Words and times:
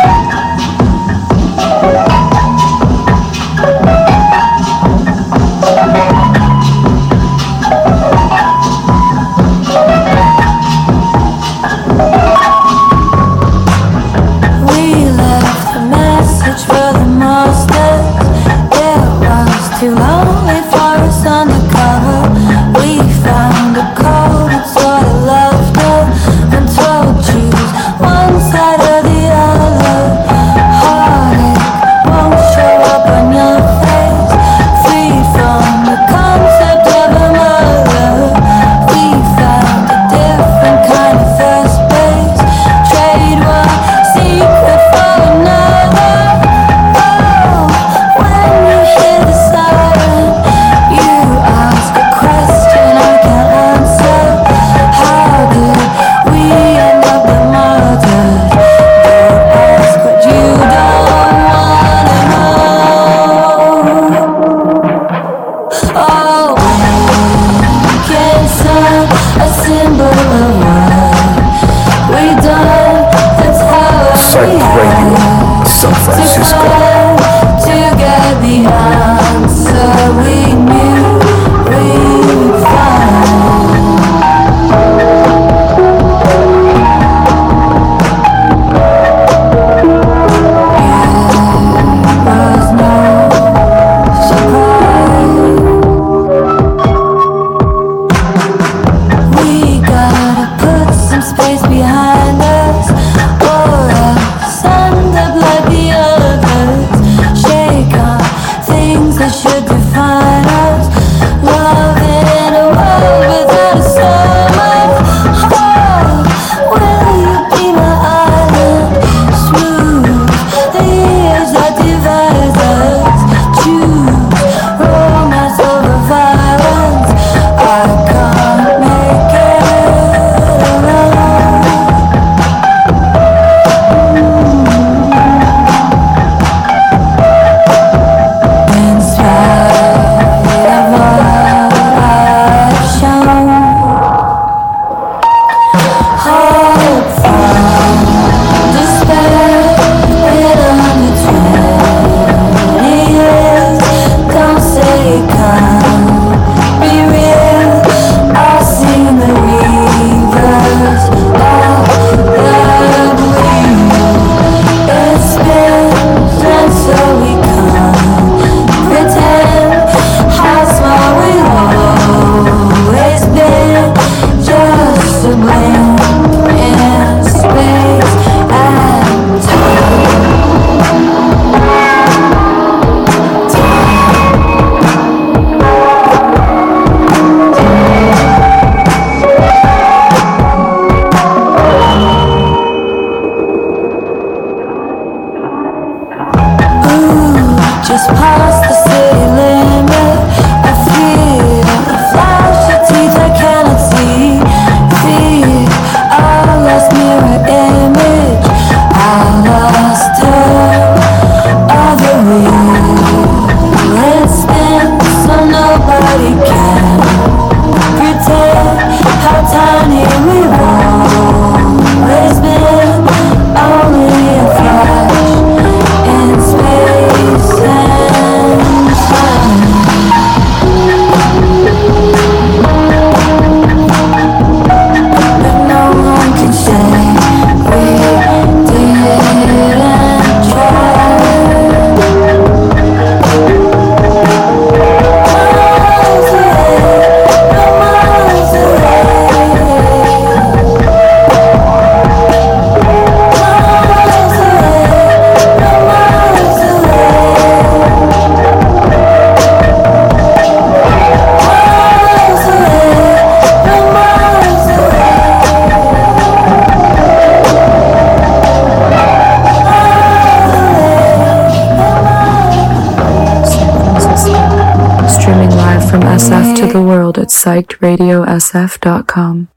psychedradiosf.com. 277.48 279.48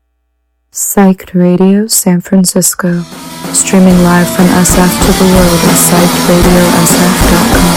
Psyched 0.70 1.34
Radio 1.34 1.88
San 1.88 2.20
Francisco. 2.20 3.02
Streaming 3.50 3.98
live 4.06 4.30
from 4.30 4.46
SF 4.46 4.92
to 5.02 5.10
the 5.18 5.26
world 5.34 5.60
at 5.66 5.74
psychedradiosf.com. 5.74 7.74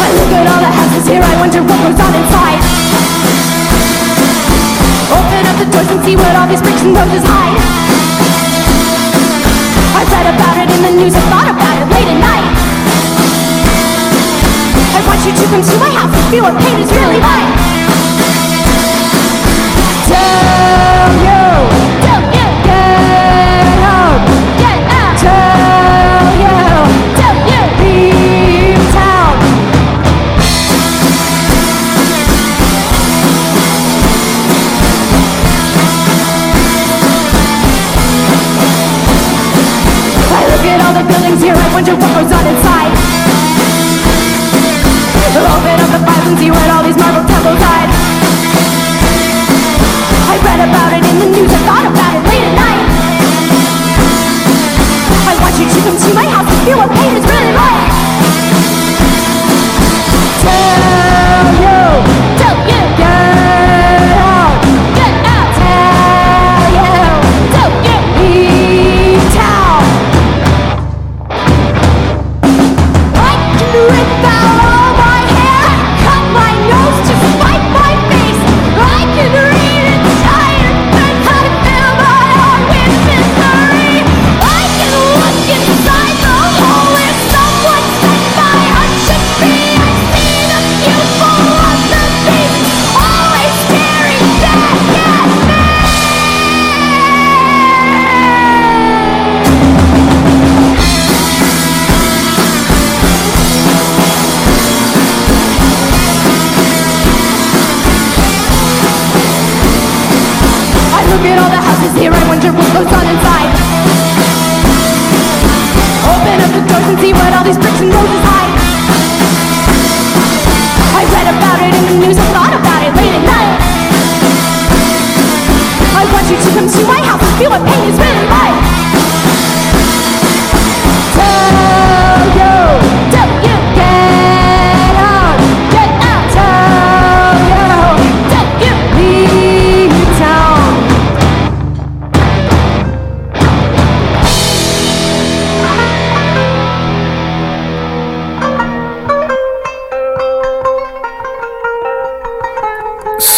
I 0.00 0.08
look 0.16 0.32
at 0.32 0.48
all 0.48 0.64
the 0.64 0.72
houses 0.72 1.04
here, 1.04 1.20
I 1.20 1.36
wonder 1.36 1.60
what 1.68 1.76
goes 1.84 2.00
on 2.00 2.16
inside. 2.16 2.64
Open 5.12 5.44
up 5.44 5.60
the 5.60 5.68
doors 5.68 5.92
and 5.92 6.00
see 6.00 6.16
what 6.16 6.32
all 6.32 6.48
these 6.48 6.64
bricks 6.64 6.80
and 6.80 6.96
roses 6.96 7.28
hide. 7.28 7.60
I 9.92 10.00
read 10.00 10.32
about 10.32 10.56
it 10.64 10.72
in 10.72 10.80
the 10.80 10.96
news, 10.96 11.12
I 11.12 11.20
thought 11.28 11.52
about 11.52 11.76
it 11.76 11.92
late 11.92 12.08
at 12.08 12.24
night. 12.24 12.69
I 15.00 15.06
want 15.06 15.24
you 15.24 15.32
to 15.32 15.44
come 15.48 15.62
to 15.62 15.76
my 15.80 15.88
house 15.96 16.12
and 16.12 16.26
feel 16.30 16.44
what 16.44 16.52
pain 16.60 16.76
is 16.78 16.92
really 16.92 17.20
like. 17.24 17.48
Tell 20.04 21.08
you, 21.24 21.40
tell 22.04 22.20
you, 22.20 22.46
get 22.68 23.80
out, 23.80 24.20
get 24.60 24.76
out. 24.92 25.16
Tell 25.24 26.36
you, 26.36 26.52
tell 27.16 27.32
you, 27.48 27.60
leave 27.80 28.84
town. 28.92 29.40
I 40.28 40.44
look 40.44 40.64
at 40.68 40.78
all 40.84 40.92
the 40.92 41.04
buildings 41.08 41.40
here, 41.40 41.56
I 41.56 41.72
wonder 41.72 41.94
what 41.96 42.10
goes 42.20 42.32
on 42.36 42.46
inside. 42.52 43.19
And 46.30 46.38
see 46.38 46.50
what 46.50 46.70
all 46.70 46.84
these 46.84 46.96
marble 46.96 47.26
temples 47.28 47.58
hide. 47.58 47.99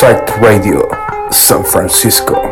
Psyched 0.02 0.40
Radio, 0.40 0.88
San 1.30 1.62
Francisco. 1.62 2.51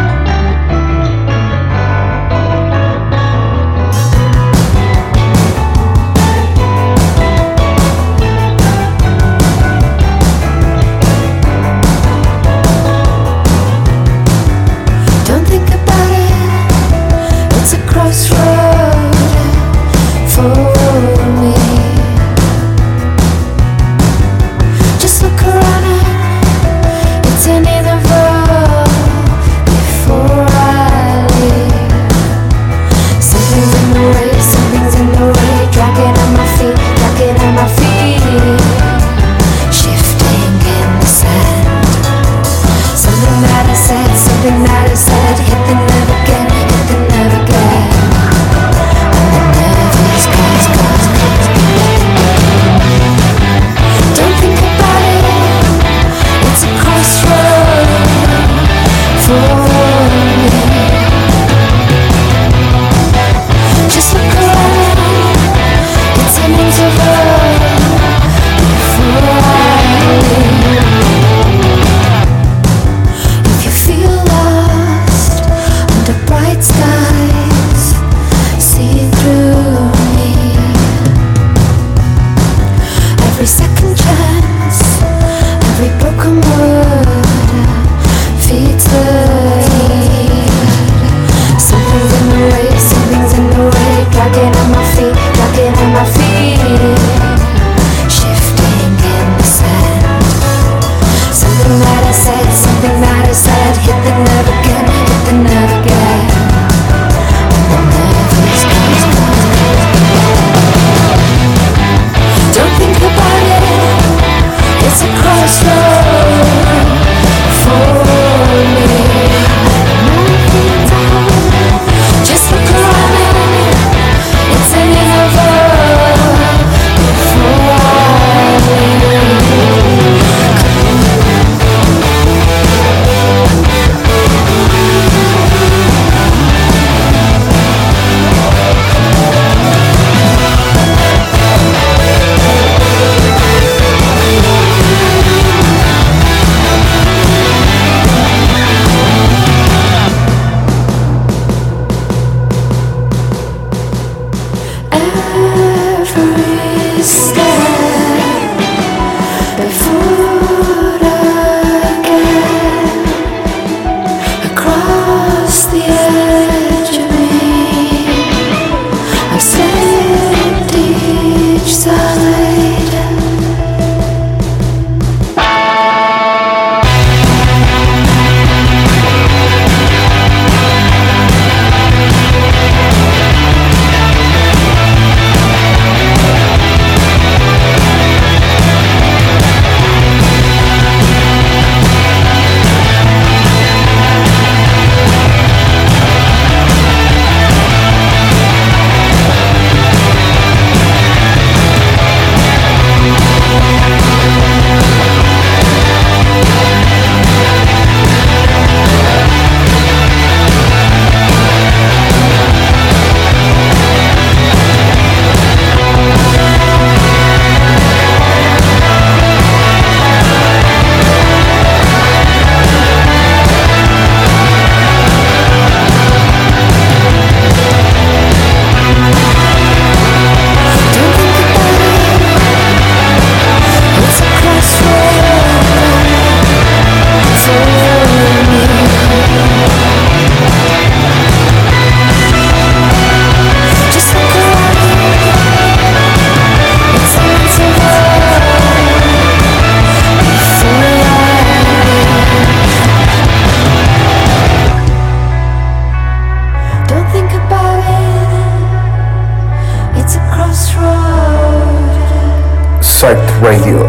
Psych 263.01 263.41
Radio, 263.41 263.81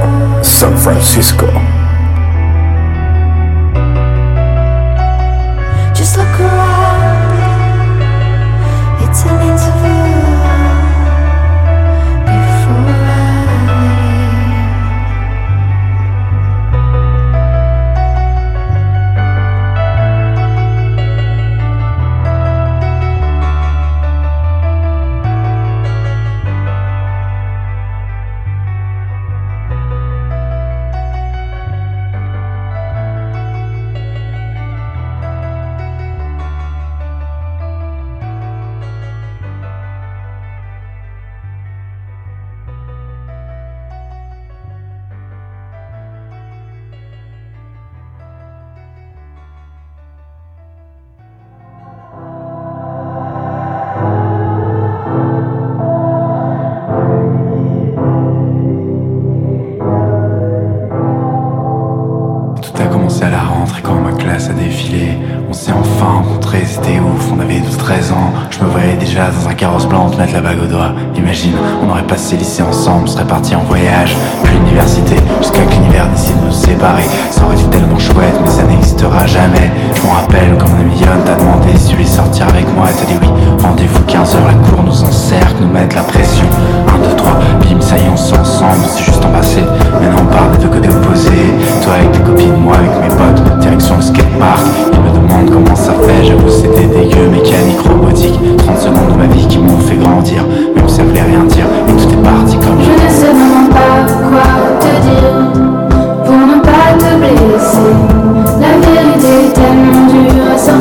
San 0.42 0.74
Francisco. 0.74 1.81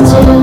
to 0.04 0.41